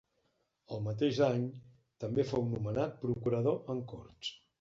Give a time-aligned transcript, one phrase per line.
[0.77, 1.43] El mateix any
[2.03, 4.33] també fou nomenat procurador en Corts.